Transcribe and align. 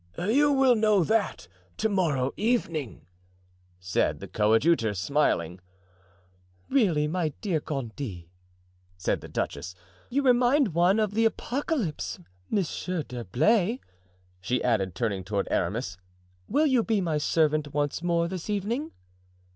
"You 0.17 0.51
will 0.51 0.73
know 0.73 1.03
that 1.03 1.47
to 1.77 1.87
morrow 1.87 2.31
evening," 2.35 3.05
said 3.79 4.19
the 4.19 4.27
coadjutor, 4.27 4.95
smiling. 4.95 5.59
"Really, 6.71 7.07
my 7.07 7.33
dear 7.39 7.59
Gondy," 7.59 8.27
said 8.97 9.21
the 9.21 9.27
duchess, 9.27 9.75
"you 10.09 10.23
remind 10.23 10.69
one 10.73 10.99
of 10.99 11.13
the 11.13 11.25
Apocalypse. 11.25 12.17
Monsieur 12.49 13.03
d'Herblay," 13.03 13.79
she 14.39 14.63
added, 14.63 14.95
turning 14.95 15.23
toward 15.23 15.47
Aramis, 15.51 15.99
"will 16.47 16.65
you 16.65 16.83
be 16.83 16.99
my 16.99 17.19
servant 17.19 17.71
once 17.71 18.01
more 18.01 18.27
this 18.27 18.49
evening?" 18.49 18.93